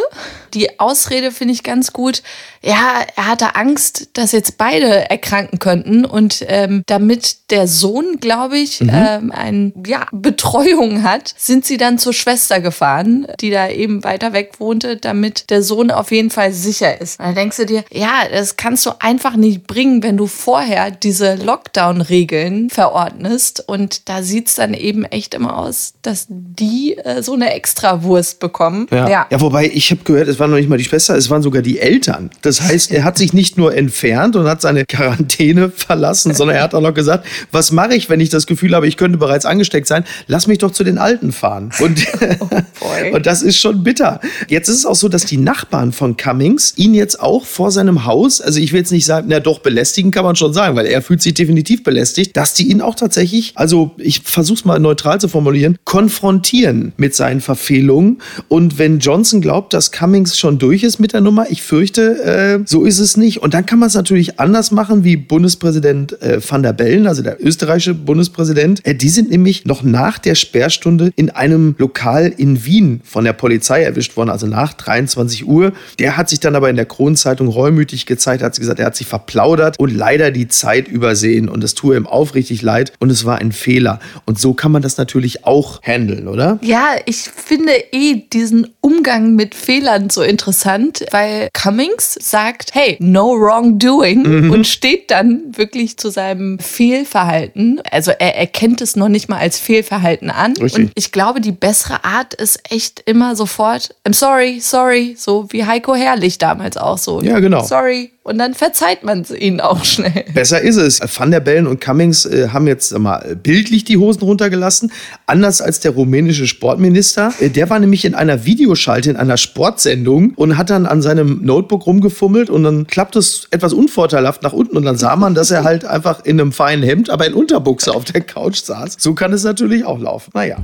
Die 0.53 0.79
Ausrede 0.79 1.31
finde 1.31 1.53
ich 1.53 1.63
ganz 1.63 1.76
ganz 1.77 1.93
gut, 1.93 2.23
ja, 2.63 3.01
er 3.15 3.27
hatte 3.27 3.55
Angst, 3.55 4.09
dass 4.13 4.31
jetzt 4.31 4.57
beide 4.57 5.09
erkranken 5.11 5.59
könnten. 5.59 6.05
Und 6.05 6.43
ähm, 6.47 6.81
damit 6.87 7.51
der 7.51 7.67
Sohn, 7.67 8.17
glaube 8.19 8.57
ich, 8.57 8.81
mhm. 8.81 8.89
ähm, 8.91 9.31
ein, 9.31 9.73
ja, 9.85 10.07
Betreuung 10.11 11.03
hat, 11.03 11.35
sind 11.37 11.65
sie 11.65 11.77
dann 11.77 11.99
zur 11.99 12.13
Schwester 12.13 12.59
gefahren, 12.59 13.27
die 13.39 13.51
da 13.51 13.69
eben 13.69 14.03
weiter 14.03 14.33
weg 14.33 14.53
wohnte, 14.57 14.97
damit 14.97 15.51
der 15.51 15.61
Sohn 15.61 15.91
auf 15.91 16.11
jeden 16.11 16.31
Fall 16.31 16.51
sicher 16.51 16.99
ist. 16.99 17.19
Und 17.19 17.27
dann 17.27 17.35
denkst 17.35 17.57
du 17.57 17.65
dir, 17.67 17.83
ja, 17.91 18.23
das 18.31 18.57
kannst 18.57 18.85
du 18.87 18.91
einfach 18.99 19.35
nicht 19.35 19.67
bringen, 19.67 20.01
wenn 20.01 20.17
du 20.17 20.25
vorher 20.25 20.89
diese 20.89 21.35
Lockdown-Regeln 21.35 22.71
verordnest. 22.71 23.63
Und 23.67 24.09
da 24.09 24.23
sieht 24.23 24.47
es 24.47 24.55
dann 24.55 24.73
eben 24.73 25.05
echt 25.05 25.35
immer 25.35 25.57
aus, 25.57 25.93
dass 26.01 26.25
die 26.27 26.97
äh, 26.97 27.21
so 27.21 27.33
eine 27.33 27.53
Extrawurst 27.53 28.39
bekommen. 28.39 28.87
Ja. 28.89 29.07
ja. 29.07 29.27
ja 29.29 29.41
wobei 29.41 29.69
ich 29.71 29.91
habe 29.91 30.01
gehört, 30.03 30.27
es 30.27 30.39
waren 30.39 30.49
noch 30.49 30.57
nicht 30.57 30.69
mal 30.69 30.77
die 30.77 30.83
Schwester, 30.83 31.15
es 31.15 31.29
waren 31.29 31.43
sogar 31.43 31.61
die 31.61 31.66
Eltern. 31.75 32.29
Das 32.41 32.61
heißt, 32.61 32.91
er 32.91 33.03
hat 33.03 33.17
sich 33.17 33.33
nicht 33.33 33.57
nur 33.57 33.75
entfernt 33.75 34.35
und 34.35 34.47
hat 34.47 34.61
seine 34.61 34.85
Quarantäne 34.85 35.69
verlassen, 35.69 36.33
sondern 36.33 36.57
er 36.57 36.63
hat 36.63 36.73
auch 36.73 36.81
noch 36.81 36.93
gesagt, 36.93 37.27
was 37.51 37.71
mache 37.71 37.95
ich, 37.95 38.09
wenn 38.09 38.19
ich 38.19 38.29
das 38.29 38.47
Gefühl 38.47 38.73
habe, 38.75 38.87
ich 38.87 38.97
könnte 38.97 39.17
bereits 39.17 39.45
angesteckt 39.45 39.87
sein? 39.87 40.03
Lass 40.27 40.47
mich 40.47 40.59
doch 40.59 40.71
zu 40.71 40.83
den 40.83 40.97
Alten 40.97 41.31
fahren. 41.31 41.71
Und, 41.79 42.07
oh 42.79 43.15
und 43.15 43.25
das 43.25 43.41
ist 43.41 43.57
schon 43.57 43.83
bitter. 43.83 44.21
Jetzt 44.47 44.69
ist 44.69 44.77
es 44.77 44.85
auch 44.85 44.95
so, 44.95 45.09
dass 45.09 45.25
die 45.25 45.37
Nachbarn 45.37 45.91
von 45.91 46.17
Cummings 46.17 46.73
ihn 46.77 46.93
jetzt 46.93 47.19
auch 47.19 47.45
vor 47.45 47.71
seinem 47.71 48.05
Haus, 48.05 48.41
also 48.41 48.59
ich 48.59 48.71
will 48.71 48.79
jetzt 48.79 48.91
nicht 48.91 49.05
sagen, 49.05 49.27
na 49.29 49.39
doch, 49.39 49.59
belästigen 49.59 50.11
kann 50.11 50.23
man 50.23 50.35
schon 50.35 50.53
sagen, 50.53 50.75
weil 50.75 50.85
er 50.85 51.01
fühlt 51.01 51.21
sich 51.21 51.33
definitiv 51.33 51.83
belästigt, 51.83 52.37
dass 52.37 52.53
die 52.53 52.69
ihn 52.69 52.81
auch 52.81 52.95
tatsächlich, 52.95 53.53
also 53.55 53.91
ich 53.97 54.21
versuche 54.21 54.59
es 54.59 54.65
mal 54.65 54.79
neutral 54.79 55.19
zu 55.19 55.27
formulieren, 55.27 55.77
konfrontieren 55.83 56.93
mit 56.97 57.15
seinen 57.15 57.41
Verfehlungen. 57.41 58.21
Und 58.47 58.77
wenn 58.77 58.99
Johnson 58.99 59.41
glaubt, 59.41 59.73
dass 59.73 59.91
Cummings 59.91 60.37
schon 60.37 60.59
durch 60.59 60.83
ist 60.83 60.99
mit 60.99 61.13
der 61.13 61.21
Nummer, 61.21 61.47
ich 61.49 61.56
fürchte, 61.61 62.23
äh, 62.23 62.59
so 62.65 62.85
ist 62.85 62.99
es 62.99 63.17
nicht. 63.17 63.41
Und 63.41 63.53
dann 63.53 63.65
kann 63.65 63.79
man 63.79 63.87
es 63.87 63.95
natürlich 63.95 64.39
anders 64.39 64.71
machen, 64.71 65.03
wie 65.03 65.17
Bundespräsident 65.17 66.21
äh, 66.21 66.39
Van 66.47 66.63
der 66.63 66.73
Bellen, 66.73 67.07
also 67.07 67.21
der 67.21 67.43
österreichische 67.43 67.93
Bundespräsident. 67.93 68.85
Äh, 68.85 68.95
die 68.95 69.09
sind 69.09 69.29
nämlich 69.29 69.65
noch 69.65 69.83
nach 69.83 70.19
der 70.19 70.35
Sperrstunde 70.35 71.11
in 71.15 71.29
einem 71.29 71.75
Lokal 71.77 72.33
in 72.35 72.65
Wien 72.65 73.01
von 73.03 73.23
der 73.23 73.33
Polizei 73.33 73.83
erwischt 73.83 74.17
worden, 74.17 74.29
also 74.29 74.47
nach 74.47 74.73
23 74.73 75.47
Uhr. 75.47 75.73
Der 75.99 76.17
hat 76.17 76.29
sich 76.29 76.39
dann 76.39 76.55
aber 76.55 76.69
in 76.69 76.75
der 76.75 76.85
Kronenzeitung 76.85 77.47
reumütig 77.47 78.05
gezeigt, 78.05 78.43
hat 78.43 78.57
gesagt, 78.57 78.79
er 78.79 78.87
hat 78.87 78.95
sich 78.95 79.07
verplaudert 79.07 79.79
und 79.79 79.95
leider 79.95 80.31
die 80.31 80.47
Zeit 80.47 80.87
übersehen. 80.87 81.49
Und 81.49 81.63
es 81.63 81.73
tue 81.73 81.95
ihm 81.95 82.07
aufrichtig 82.07 82.61
leid 82.61 82.93
und 82.99 83.09
es 83.09 83.25
war 83.25 83.39
ein 83.39 83.51
Fehler. 83.51 83.99
Und 84.25 84.39
so 84.39 84.53
kann 84.53 84.71
man 84.71 84.81
das 84.81 84.97
natürlich 84.97 85.45
auch 85.45 85.81
handeln, 85.81 86.27
oder? 86.27 86.59
Ja, 86.61 86.95
ich 87.05 87.17
finde 87.17 87.71
eh 87.91 88.23
diesen 88.31 88.67
Umgang 88.81 89.35
mit 89.35 89.55
Fehlern 89.55 90.09
so 90.09 90.21
interessant, 90.21 91.05
weil 91.11 91.46
Cummings 91.53 92.17
sagt, 92.19 92.73
hey, 92.73 92.97
no 92.99 93.33
wrongdoing 93.33 94.23
mhm. 94.23 94.51
und 94.51 94.67
steht 94.67 95.11
dann 95.11 95.57
wirklich 95.57 95.97
zu 95.97 96.09
seinem 96.09 96.59
Fehlverhalten. 96.59 97.81
Also 97.91 98.11
er 98.11 98.35
erkennt 98.35 98.81
es 98.81 98.95
noch 98.95 99.09
nicht 99.09 99.29
mal 99.29 99.39
als 99.39 99.59
Fehlverhalten 99.59 100.29
an. 100.29 100.55
Richtig. 100.57 100.85
Und 100.85 100.91
ich 100.95 101.11
glaube, 101.11 101.41
die 101.41 101.51
bessere 101.51 102.03
Art 102.03 102.33
ist 102.33 102.59
echt 102.71 103.01
immer 103.05 103.35
sofort, 103.35 103.95
I'm 104.05 104.13
sorry, 104.13 104.59
sorry, 104.59 105.15
so 105.17 105.47
wie 105.49 105.65
Heiko 105.65 105.95
Herrlich 105.95 106.37
damals 106.37 106.77
auch 106.77 106.97
so. 106.97 107.21
Ja, 107.21 107.39
genau. 107.39 107.63
Sorry, 107.63 108.11
und 108.27 108.37
dann 108.37 108.53
verzeiht 108.53 109.03
man 109.03 109.21
es 109.21 109.31
ihnen 109.31 109.61
auch 109.61 109.85
schnell. 109.85 110.25
Besser 110.33 110.59
ist 110.61 110.75
es. 110.75 110.99
Van 111.17 111.31
der 111.31 111.39
Bellen 111.39 111.65
und 111.65 111.79
Cummings 111.79 112.25
äh, 112.25 112.49
haben 112.49 112.67
jetzt 112.67 112.97
mal 112.97 113.37
bildlich 113.41 113.85
die 113.85 113.97
Hosen 113.97 114.21
runtergelassen. 114.21 114.91
Anders 115.25 115.61
als 115.61 115.79
der 115.79 115.91
rumänische 115.91 116.45
Sportminister. 116.45 117.33
Äh, 117.39 117.49
der 117.49 117.69
war 117.69 117.79
nämlich 117.79 118.03
in 118.03 118.15
einer 118.15 118.45
Videoschalte 118.45 119.09
in 119.09 119.15
einer 119.15 119.37
Sportsendung 119.37 120.33
und 120.35 120.57
hat 120.57 120.69
dann 120.69 120.85
an 120.85 121.01
seinem 121.01 121.39
Notebook 121.43 121.85
rumgefummelt 121.85 122.49
und 122.49 122.63
dann 122.63 122.85
klappt 122.85 123.15
es 123.15 123.47
etwas 123.51 123.71
unvorteilhaft 123.71 124.43
nach 124.43 124.53
unten 124.53 124.75
und 124.75 124.83
dann 124.83 124.97
sah 124.97 125.15
man, 125.15 125.33
dass 125.33 125.49
er 125.49 125.63
halt 125.63 125.85
einfach 125.85 126.25
in 126.25 126.39
einem 126.39 126.51
feinen 126.51 126.83
Hemd, 126.83 127.09
aber 127.09 127.27
in 127.27 127.33
Unterbuchse 127.33 127.93
auf 127.93 128.03
der 128.03 128.21
Couch 128.21 128.57
saß. 128.57 128.97
So 128.99 129.13
kann 129.13 129.31
es 129.31 129.45
natürlich 129.45 129.85
auch 129.85 129.99
laufen. 129.99 130.31
Naja. 130.33 130.57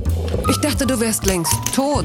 Ich 0.50 0.58
dachte, 0.58 0.86
du 0.86 1.00
wärst 1.00 1.24
längst 1.24 1.54
tot. 1.74 2.04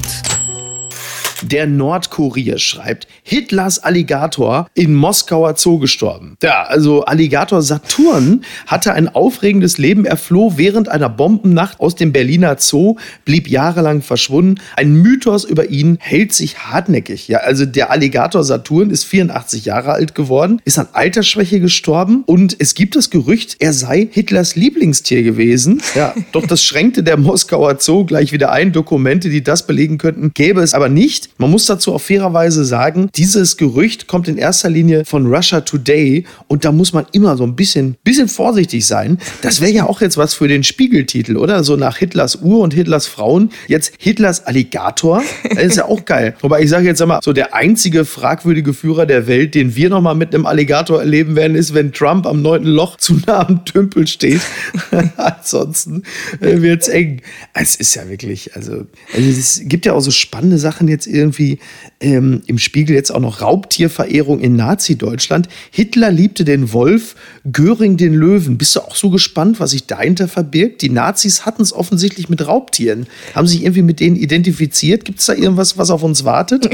Der 1.42 1.66
Nordkurier 1.66 2.58
schreibt, 2.58 3.06
Hitlers 3.22 3.78
Alligator 3.78 4.68
in 4.74 4.94
Moskauer 4.94 5.56
Zoo 5.56 5.78
gestorben. 5.78 6.36
Ja, 6.42 6.64
also 6.64 7.04
Alligator 7.04 7.62
Saturn 7.62 8.44
hatte 8.66 8.92
ein 8.92 9.08
aufregendes 9.08 9.78
Leben. 9.78 10.04
Er 10.04 10.16
floh 10.16 10.54
während 10.56 10.88
einer 10.88 11.08
Bombennacht 11.08 11.80
aus 11.80 11.94
dem 11.94 12.12
Berliner 12.12 12.56
Zoo, 12.58 12.96
blieb 13.24 13.48
jahrelang 13.48 14.02
verschwunden. 14.02 14.60
Ein 14.76 14.94
Mythos 14.94 15.44
über 15.44 15.70
ihn 15.70 15.98
hält 16.00 16.32
sich 16.32 16.58
hartnäckig. 16.58 17.28
Ja, 17.28 17.38
also 17.38 17.66
der 17.66 17.90
Alligator 17.90 18.44
Saturn 18.44 18.90
ist 18.90 19.04
84 19.04 19.64
Jahre 19.64 19.92
alt 19.92 20.14
geworden, 20.14 20.60
ist 20.64 20.78
an 20.78 20.88
Altersschwäche 20.92 21.60
gestorben 21.60 22.22
und 22.26 22.56
es 22.58 22.74
gibt 22.74 22.96
das 22.96 23.10
Gerücht, 23.10 23.56
er 23.60 23.72
sei 23.72 24.08
Hitlers 24.10 24.56
Lieblingstier 24.56 25.22
gewesen. 25.22 25.82
Ja, 25.94 26.14
doch 26.32 26.46
das 26.46 26.62
schränkte 26.62 27.02
der 27.02 27.16
Moskauer 27.16 27.76
Zoo 27.80 28.04
gleich 28.04 28.32
wieder 28.32 28.52
ein. 28.52 28.72
Dokumente, 28.72 29.30
die 29.30 29.42
das 29.42 29.66
belegen 29.66 29.98
könnten, 29.98 30.32
gäbe 30.34 30.60
es 30.60 30.74
aber 30.74 30.88
nicht. 30.88 31.29
Man 31.38 31.50
muss 31.50 31.66
dazu 31.66 31.94
auch 31.94 32.00
fairerweise 32.00 32.64
sagen, 32.64 33.10
dieses 33.14 33.56
Gerücht 33.56 34.06
kommt 34.06 34.28
in 34.28 34.36
erster 34.36 34.68
Linie 34.68 35.04
von 35.04 35.26
Russia 35.26 35.60
Today 35.60 36.24
und 36.48 36.64
da 36.64 36.72
muss 36.72 36.92
man 36.92 37.06
immer 37.12 37.36
so 37.36 37.44
ein 37.44 37.56
bisschen, 37.56 37.96
bisschen 38.04 38.28
vorsichtig 38.28 38.86
sein. 38.86 39.18
Das 39.42 39.60
wäre 39.60 39.72
ja 39.72 39.86
auch 39.86 40.00
jetzt 40.00 40.16
was 40.16 40.34
für 40.34 40.48
den 40.48 40.64
Spiegeltitel, 40.64 41.36
oder? 41.36 41.64
So 41.64 41.76
nach 41.76 41.96
Hitlers 41.96 42.36
Uhr 42.36 42.60
und 42.60 42.74
Hitlers 42.74 43.06
Frauen. 43.06 43.50
Jetzt 43.68 43.92
Hitlers 43.98 44.46
Alligator. 44.46 45.22
Das 45.48 45.62
ist 45.62 45.76
ja 45.76 45.86
auch 45.86 46.04
geil. 46.04 46.34
Wobei 46.40 46.62
ich 46.62 46.70
sage 46.70 46.86
jetzt 46.86 47.00
einmal, 47.02 47.20
so 47.22 47.32
der 47.32 47.54
einzige 47.54 48.04
fragwürdige 48.04 48.74
Führer 48.74 49.06
der 49.06 49.26
Welt, 49.26 49.54
den 49.54 49.76
wir 49.76 49.90
nochmal 49.90 50.14
mit 50.14 50.34
einem 50.34 50.46
Alligator 50.46 51.00
erleben 51.00 51.36
werden, 51.36 51.56
ist, 51.56 51.74
wenn 51.74 51.92
Trump 51.92 52.26
am 52.26 52.42
neunten 52.42 52.68
Loch 52.68 52.96
zu 52.96 53.20
nah 53.26 53.46
am 53.46 53.64
Tümpel 53.64 54.06
steht. 54.06 54.40
Ansonsten 55.16 56.02
äh, 56.40 56.60
wird 56.60 56.82
es 56.82 56.88
eng. 56.88 57.22
Es 57.54 57.76
ist 57.76 57.94
ja 57.94 58.08
wirklich, 58.08 58.54
also, 58.54 58.86
also 59.14 59.28
es 59.28 59.62
gibt 59.64 59.86
ja 59.86 59.92
auch 59.92 60.00
so 60.00 60.10
spannende 60.10 60.58
Sachen 60.58 60.88
jetzt 60.88 61.06
irgendwie 61.20 61.58
ähm, 62.00 62.42
im 62.46 62.58
Spiegel 62.58 62.96
jetzt 62.96 63.10
auch 63.10 63.20
noch 63.20 63.42
Raubtierverehrung 63.42 64.40
in 64.40 64.56
Nazi-Deutschland. 64.56 65.48
Hitler 65.70 66.10
liebte 66.10 66.44
den 66.44 66.72
Wolf, 66.72 67.14
Göring 67.50 67.96
den 67.96 68.14
Löwen. 68.14 68.56
Bist 68.58 68.74
du 68.74 68.80
auch 68.80 68.96
so 68.96 69.10
gespannt, 69.10 69.60
was 69.60 69.70
sich 69.70 69.86
dahinter 69.86 70.28
verbirgt? 70.28 70.82
Die 70.82 70.90
Nazis 70.90 71.44
hatten 71.44 71.62
es 71.62 71.72
offensichtlich 71.72 72.28
mit 72.28 72.46
Raubtieren. 72.46 73.06
Haben 73.34 73.46
sich 73.46 73.62
irgendwie 73.62 73.82
mit 73.82 74.00
denen 74.00 74.16
identifiziert? 74.16 75.04
Gibt 75.04 75.20
es 75.20 75.26
da 75.26 75.34
irgendwas, 75.34 75.76
was 75.76 75.90
auf 75.90 76.02
uns 76.02 76.24
wartet? 76.24 76.68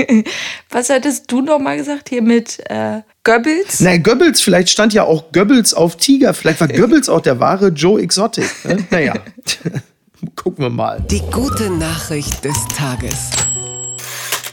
was 0.70 0.88
hattest 0.88 1.30
du 1.30 1.40
noch 1.40 1.58
mal 1.58 1.76
gesagt 1.76 2.08
hier 2.08 2.22
mit 2.22 2.60
äh, 2.70 3.00
Goebbels? 3.24 3.80
Nein, 3.80 4.02
Goebbels, 4.02 4.40
vielleicht 4.40 4.70
stand 4.70 4.92
ja 4.94 5.04
auch 5.04 5.32
Goebbels 5.32 5.74
auf 5.74 5.96
Tiger. 5.96 6.34
Vielleicht 6.34 6.60
war 6.60 6.68
Goebbels 6.68 7.08
auch 7.08 7.20
der 7.20 7.40
wahre 7.40 7.68
Joe 7.68 8.00
Exotic. 8.00 8.44
Ne? 8.64 8.78
Naja. 8.90 9.14
Gucken 10.36 10.64
wir 10.64 10.70
mal. 10.70 11.00
Die 11.10 11.22
gute 11.32 11.68
Nachricht 11.70 12.44
des 12.44 12.56
Tages. 12.76 13.30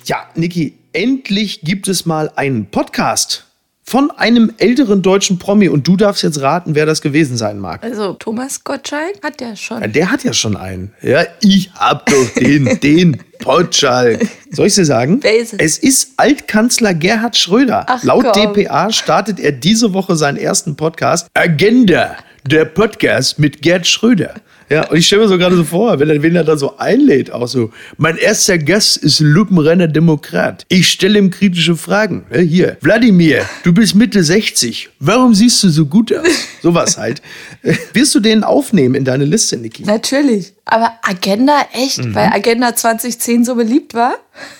Ja, 0.10 0.25
Niki, 0.34 0.74
endlich 0.92 1.62
gibt 1.62 1.88
es 1.88 2.08
mal 2.08 2.32
einen 2.36 2.66
Podcast 2.66 3.46
von 3.84 4.10
einem 4.10 4.51
älteren 4.58 5.04
deutschen 5.04 5.38
Promi 5.38 5.70
und 5.70 5.88
du 5.88 5.98
darfst 5.98 6.24
jetzt 6.24 6.42
raten, 6.42 6.74
wer 6.74 6.88
das 6.88 7.04
gewesen 7.04 7.38
sein 7.38 7.60
mag. 7.60 7.84
Also 7.84 8.13
Thomas 8.13 8.63
Gottschalk 8.63 9.22
hat 9.22 9.39
ja 9.39 9.56
schon. 9.56 9.82
Ja, 9.82 9.88
der 9.88 10.10
hat 10.10 10.24
ja 10.24 10.34
schon 10.34 10.58
einen. 10.58 10.94
Ja, 11.04 11.28
ich 11.42 11.70
hab 11.75 12.08
doch 12.08 12.28
den, 12.39 12.80
den 12.84 13.22
Gottschalk. 13.44 14.28
Soll 14.50 14.66
ich 14.66 14.74
dir 14.74 14.86
sagen? 14.86 15.20
Wer 15.22 15.38
ist 15.38 15.54
es? 15.54 15.60
Es 15.60 15.78
ist 15.78 16.13
Altkanzler 16.18 16.96
Gerhard 16.96 17.38
Schröder. 17.38 17.86
Ach, 17.88 18.04
Laut 18.04 18.25
komm. 18.34 18.54
dpa 18.56 18.92
startet 18.92 19.39
er 19.39 19.51
diese 19.51 19.94
Woche 19.94 20.16
seinen 20.16 20.38
ersten 20.38 20.75
Podcast. 20.75 21.28
Agenda, 21.36 22.16
der 22.48 22.66
Podcast 22.66 23.38
mit 23.38 23.62
Gerd 23.62 23.86
Schröder. 23.86 24.34
Ja, 24.70 24.88
und 24.88 24.98
ich 24.98 25.08
stelle 25.08 25.24
mir 25.24 25.28
so 25.28 25.38
gerade 25.38 25.56
so 25.56 25.64
vor, 25.64 26.00
wenn 26.00 26.10
er, 26.10 26.22
wenn 26.22 26.36
er 26.36 26.44
da 26.44 26.56
so 26.58 26.78
einlädt, 26.78 27.32
auch 27.32 27.48
so, 27.48 27.72
mein 27.98 28.18
erster 28.18 28.58
Gast 28.58 28.98
ist 28.98 29.20
Lupenrenner 29.20 29.88
Demokrat. 29.88 30.66
Ich 30.70 30.90
stelle 30.90 31.18
ihm 31.18 31.32
kritische 31.32 31.76
Fragen. 31.76 32.26
Ja, 32.32 32.40
hier, 32.40 32.78
Wladimir, 32.82 33.46
du 33.64 33.74
bist 33.74 33.96
Mitte 33.96 34.24
60. 34.24 34.90
Warum 35.00 35.34
siehst 35.34 35.64
du 35.64 35.70
so 35.70 35.86
gut 35.86 36.14
aus? 36.14 36.28
Sowas 36.62 36.98
halt. 36.98 37.22
Wirst 37.94 38.14
du 38.14 38.20
den 38.20 38.44
aufnehmen 38.44 38.96
in 38.96 39.06
deine 39.06 39.26
Liste, 39.26 39.58
Niki? 39.58 39.84
Natürlich. 39.84 40.54
Aber 40.66 40.94
Agenda 41.02 41.66
echt, 41.74 42.06
mhm. 42.06 42.14
weil 42.14 42.28
Agenda 42.28 42.76
2010 42.76 43.46
so 43.46 43.56
beliebt 43.56 43.96
war? 43.96 44.14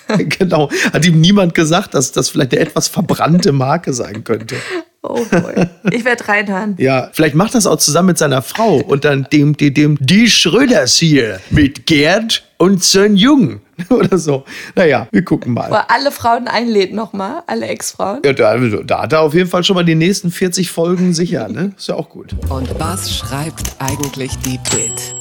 genau. 0.18 0.70
Hat 0.92 1.06
ihm 1.06 1.22
niemand 1.22 1.54
gesagt, 1.54 1.94
dass 1.94 2.12
das 2.12 2.30
vielleicht 2.30 2.54
eine 2.54 2.62
etwas 2.62 2.88
verbrannte 2.88 3.52
Marke 3.52 3.94
sein 3.94 4.24
könnte. 4.24 4.56
Oh 5.02 5.24
boy. 5.32 5.66
Ich 5.92 6.04
werde 6.04 6.28
reinhören. 6.28 6.76
Ja, 6.78 7.10
vielleicht 7.14 7.36
macht 7.36 7.56
das 7.56 7.66
auch 7.66 7.78
zusammen 7.78 8.08
mit 8.08 8.18
seiner 8.18 8.42
Frau 8.42 8.78
und 8.78 9.06
dann 9.06 9.28
dem, 9.32 9.56
dem, 9.56 9.74
dem, 9.74 9.98
die 10.00 10.30
Schröders 10.30 10.98
hier 10.98 11.40
mit 11.50 11.86
Gerd 11.86 12.44
und 12.58 12.84
Sön 12.84 13.16
Jung 13.16 13.62
oder 13.90 14.18
so. 14.18 14.44
Naja, 14.76 15.08
wir 15.12 15.24
gucken 15.24 15.54
mal. 15.54 15.70
Wo 15.70 15.76
er 15.76 15.90
alle 15.90 16.12
Frauen 16.12 16.48
einlädt 16.48 16.94
nochmal, 16.94 17.44
alle 17.48 17.68
Ex-Frauen. 17.68 18.22
Ja, 18.26 18.34
da, 18.34 18.58
da 18.58 19.02
hat 19.04 19.14
er 19.14 19.22
auf 19.22 19.34
jeden 19.34 19.50
Fall 19.50 19.64
schon 19.64 19.76
mal 19.76 19.86
die 19.86 19.96
nächsten 19.96 20.32
40 20.32 20.70
Folgen 20.70 21.14
sicher, 21.14 21.48
ne? 21.48 21.72
Ist 21.78 21.88
ja 21.88 21.96
auch 21.96 22.10
gut. 22.10 22.36
Und 22.50 22.78
was 22.80 23.16
schreibt 23.16 23.76
eigentlich 23.80 24.38
die 24.40 24.60
Bild? 24.70 25.19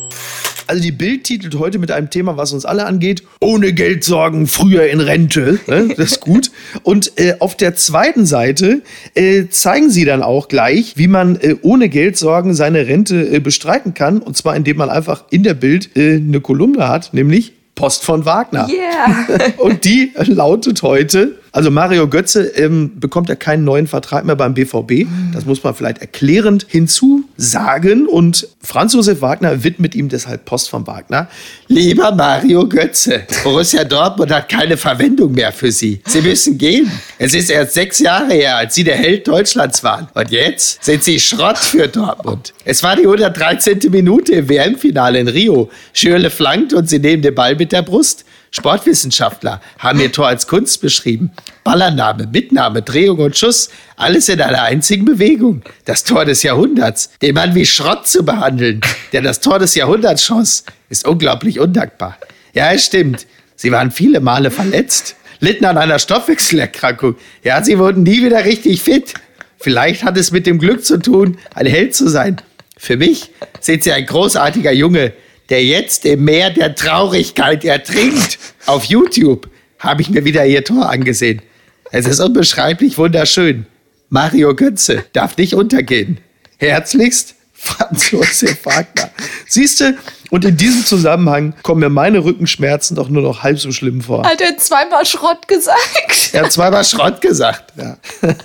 Also 0.69 0.83
die 0.83 0.93
Bild 0.93 1.25
titelt 1.25 1.59
heute 1.59 1.79
mit 1.79 1.91
einem 1.91 2.11
Thema, 2.11 2.37
was 2.37 2.53
uns 2.53 2.65
alle 2.67 2.85
angeht. 2.85 3.23
Ohne 3.41 3.73
Geld 3.73 4.05
sorgen, 4.05 4.47
früher 4.47 4.87
in 4.89 5.01
Rente. 5.01 5.59
Ne? 5.67 5.89
Das 5.97 6.13
ist 6.13 6.21
gut. 6.21 6.51
Und 6.83 7.13
äh, 7.19 7.37
auf 7.39 7.57
der 7.57 7.75
zweiten 7.75 8.27
Seite 8.27 8.83
äh, 9.15 9.49
zeigen 9.49 9.89
sie 9.89 10.05
dann 10.05 10.23
auch 10.23 10.49
gleich, 10.49 10.97
wie 10.97 11.09
man 11.09 11.37
äh, 11.37 11.57
ohne 11.63 11.89
Geld 11.89 12.19
sorgen 12.19 12.53
seine 12.55 12.87
Rente 12.87 13.29
äh, 13.29 13.41
bestreiten 13.41 13.95
kann. 13.95 14.19
Und 14.19 14.37
zwar 14.37 14.57
indem 14.57 14.77
man 14.77 14.91
einfach 14.91 15.25
in 15.31 15.43
der 15.43 15.55
Bild 15.55 15.97
äh, 15.97 16.17
eine 16.17 16.41
Kolumne 16.41 16.87
hat, 16.87 17.15
nämlich 17.15 17.55
Post 17.75 18.05
von 18.05 18.25
Wagner. 18.25 18.69
Yeah. 18.69 19.53
Und 19.59 19.85
die 19.85 20.13
lautet 20.17 20.83
heute, 20.83 21.38
also 21.53 21.71
Mario 21.71 22.09
Götze 22.09 22.47
ähm, 22.57 22.99
bekommt 23.01 23.29
ja 23.29 23.35
keinen 23.35 23.65
neuen 23.65 23.87
Vertrag 23.87 24.25
mehr 24.25 24.37
beim 24.37 24.55
BVB. 24.55 25.07
Das 25.33 25.47
muss 25.47 25.63
man 25.63 25.75
vielleicht 25.75 25.99
erklärend 25.99 26.67
hinzusagen. 26.69 28.07
Und 28.07 28.49
Franz 28.63 28.95
Josef 28.95 29.21
Wagner 29.23 29.65
widmet 29.65 29.95
ihm 29.95 30.09
deshalb 30.09 30.45
Post 30.45 30.69
von 30.69 30.87
Wagner. 30.87 31.29
Lieber 31.69 32.13
Mario 32.13 32.69
Götze, 32.69 33.23
Borussia 33.45 33.85
Dortmund 33.85 34.31
hat 34.31 34.49
keine 34.49 34.77
Verwendung 34.77 35.33
mehr 35.33 35.53
für 35.53 35.73
Sie. 35.73 36.01
Sie 36.07 36.21
müssen 36.21 36.59
gehen. 36.59 36.91
Es 37.19 37.35
ist 37.35 37.51
erst 37.51 37.75
sechs 37.75 37.99
Jahre 37.99 38.33
her, 38.33 38.57
als 38.57 38.75
Sie 38.75 38.85
der 38.85 38.97
Held 38.97 39.27
Deutschlands 39.27 39.83
waren. 39.83 40.09
Und 40.15 40.31
jetzt 40.31 40.85
sind 40.85 41.03
Sie 41.03 41.19
Schrott 41.19 41.59
für 41.59 41.89
Dortmund. 41.89 42.53
Es 42.65 42.83
war 42.83 42.97
die 42.97 43.03
113. 43.03 43.81
Minute 43.91 44.35
im 44.35 44.49
WM-Finale 44.49 45.19
in 45.19 45.29
Rio. 45.29 45.71
Schürle 45.93 46.31
flankt 46.31 46.75
und 46.75 46.89
Sie 46.89 46.99
nehmen 46.99 47.23
den 47.23 47.35
Ball 47.35 47.57
mit 47.57 47.73
der 47.73 47.83
Brust. 47.83 48.25
Sportwissenschaftler 48.51 49.61
haben 49.79 50.01
ihr 50.01 50.13
Tor 50.13 50.29
als 50.29 50.47
Kunst 50.47 50.81
beschrieben. 50.81 51.33
Ballannahme, 51.65 52.27
Mitnahme, 52.27 52.83
Drehung 52.83 53.19
und 53.19 53.37
Schuss, 53.37 53.69
alles 53.97 54.29
in 54.29 54.41
einer 54.41 54.63
einzigen 54.63 55.05
Bewegung. 55.05 55.63
Das 55.85 56.05
Tor 56.05 56.25
des 56.25 56.43
Jahrhunderts. 56.43 57.11
Den 57.21 57.35
Mann 57.35 57.55
wie 57.55 57.67
Schrott 57.67 58.07
zu 58.07 58.25
behandeln, 58.25 58.81
der 59.13 59.23
das 59.23 59.41
Tor 59.41 59.59
des 59.59 59.75
Jahrhunderts 59.75 60.25
schoss, 60.25 60.65
ist 60.89 61.07
unglaublich 61.07 61.61
undankbar. 61.61 62.17
Ja, 62.55 62.73
es 62.73 62.87
stimmt. 62.87 63.27
Sie 63.57 63.73
waren 63.73 63.91
viele 63.91 64.21
Male 64.21 64.51
verletzt, 64.51 65.17
litten 65.41 65.65
an 65.65 65.77
einer 65.77 65.99
Stoffwechselerkrankung. 65.99 67.17
Ja, 67.43 67.63
sie 67.63 67.79
wurden 67.79 68.03
nie 68.03 68.23
wieder 68.25 68.45
richtig 68.45 68.83
fit. 68.83 69.15
Vielleicht 69.59 70.05
hat 70.05 70.17
es 70.17 70.31
mit 70.31 70.47
dem 70.47 70.59
Glück 70.59 70.85
zu 70.85 70.99
tun, 70.99 71.39
ein 71.55 71.67
Held 71.67 71.95
zu 71.95 72.09
sein. 72.09 72.41
Für 72.77 72.97
mich 72.97 73.31
sind 73.61 73.83
sie 73.83 73.93
ein 73.93 74.07
großartiger 74.07 74.73
Junge, 74.73 75.13
der 75.49 75.65
jetzt 75.65 76.05
im 76.05 76.25
Meer 76.25 76.51
der 76.51 76.75
Traurigkeit 76.75 77.65
ertrinkt. 77.65 78.39
Auf 78.67 78.85
YouTube 78.85 79.49
habe 79.79 80.03
ich 80.03 80.11
mir 80.11 80.25
wieder 80.25 80.45
ihr 80.45 80.65
Tor 80.65 80.91
angesehen. 80.91 81.43
Es 81.91 82.07
ist 82.07 82.21
unbeschreiblich 82.21 82.99
wunderschön. 82.99 83.67
Mario 84.11 84.55
Götze 84.55 85.05
darf 85.13 85.37
nicht 85.37 85.55
untergehen. 85.55 86.19
Herzlichst, 86.59 87.35
Franz 87.55 88.11
Josef 88.11 88.65
Wagner. 88.65 89.11
Siehst 89.47 89.81
du, 89.81 89.97
und 90.31 90.45
in 90.45 90.57
diesem 90.57 90.85
Zusammenhang 90.85 91.55
kommen 91.63 91.81
mir 91.81 91.89
meine 91.89 92.25
Rückenschmerzen 92.25 92.97
doch 92.97 93.09
nur 93.09 93.23
noch 93.23 93.43
halb 93.43 93.59
so 93.59 93.73
schlimm 93.73 94.03
vor. 94.03 94.25
Hat 94.25 94.41
er 94.41 94.57
zweimal 94.59 95.07
Schrott 95.07 95.49
gesagt? 95.49 96.31
Er 96.33 96.45
hat 96.45 96.53
zweimal 96.53 96.85
Schrott 96.85 97.21
gesagt. 97.21 97.73
Ja. 97.77 97.97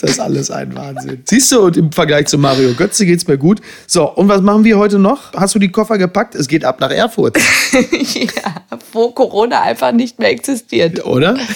Das 0.00 0.10
ist 0.10 0.20
alles 0.20 0.50
ein 0.50 0.74
Wahnsinn. 0.74 1.22
Siehst 1.24 1.52
du, 1.52 1.60
und 1.60 1.76
im 1.76 1.92
Vergleich 1.92 2.26
zu 2.26 2.38
Mario 2.38 2.72
Götze 2.74 3.06
geht's 3.06 3.26
mir 3.26 3.38
gut. 3.38 3.60
So, 3.86 4.08
und 4.08 4.28
was 4.28 4.40
machen 4.40 4.64
wir 4.64 4.78
heute 4.78 4.98
noch? 4.98 5.32
Hast 5.32 5.54
du 5.54 5.58
die 5.58 5.70
Koffer 5.70 5.98
gepackt? 5.98 6.34
Es 6.34 6.48
geht 6.48 6.64
ab 6.64 6.80
nach 6.80 6.90
Erfurt. 6.90 7.36
ja, 7.72 8.54
wo 8.92 9.10
Corona 9.10 9.62
einfach 9.62 9.92
nicht 9.92 10.18
mehr 10.18 10.30
existiert. 10.30 11.04
Oder? 11.04 11.38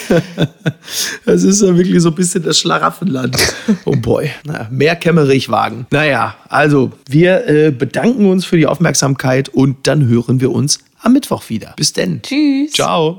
Das 1.25 1.43
ist 1.43 1.63
ja 1.63 1.77
wirklich 1.77 2.01
so 2.03 2.11
ein 2.11 2.15
bisschen 2.15 2.43
das 2.43 2.59
Schlaraffenland. 2.59 3.37
Oh 3.85 3.97
boy. 3.97 4.31
Naja, 4.45 4.69
mehr 4.71 4.97
Kemmerich-Wagen. 4.97 5.87
Naja, 5.91 6.37
also, 6.49 6.93
wir 7.09 7.49
äh, 7.49 7.71
bedanken 7.71 8.27
uns 8.31 8.45
für 8.45 8.57
die 8.57 8.67
Aufmerksamkeit 8.67 9.49
und 9.49 9.87
dann 9.87 10.07
hören 10.07 10.41
wir 10.41 10.53
uns 10.53 10.79
am 11.01 11.13
Mittwoch 11.13 11.49
wieder. 11.49 11.73
Bis 11.77 11.93
denn. 11.93 12.21
Tschüss. 12.23 12.73
Ciao. 12.73 13.19